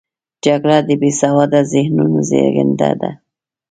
[0.45, 3.11] جګړه د بې سواده ذهنونو زیږنده ده